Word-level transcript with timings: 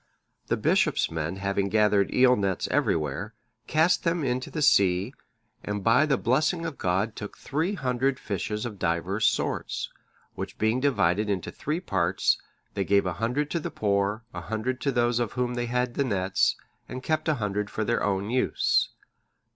The 0.47 0.57
bishop's 0.57 1.11
men 1.11 1.35
having 1.35 1.69
gathered 1.69 2.11
eel 2.11 2.35
nets 2.35 2.67
everywhere, 2.71 3.35
cast 3.67 4.03
them 4.03 4.23
into 4.23 4.49
the 4.49 4.63
sea, 4.63 5.13
and 5.63 5.83
by 5.83 6.07
the 6.07 6.17
blessing 6.17 6.65
of 6.65 6.79
God 6.79 7.15
took 7.15 7.37
three 7.37 7.75
hundred 7.75 8.19
fishes 8.19 8.65
of 8.65 8.79
divers 8.79 9.27
sorts, 9.27 9.91
which 10.33 10.57
being 10.57 10.79
divided 10.79 11.29
into 11.29 11.51
three 11.51 11.79
parts, 11.79 12.39
they 12.73 12.83
gave 12.83 13.05
a 13.05 13.13
hundred 13.21 13.51
to 13.51 13.59
the 13.59 13.69
poor, 13.69 14.23
a 14.33 14.41
hundred 14.41 14.81
to 14.81 14.91
those 14.91 15.19
of 15.19 15.33
whom 15.33 15.53
they 15.53 15.67
had 15.67 15.93
the 15.93 16.03
nets, 16.03 16.55
and 16.89 17.03
kept 17.03 17.27
a 17.27 17.35
hundred 17.35 17.69
for 17.69 17.85
their 17.85 18.01
own 18.03 18.31
use. 18.31 18.89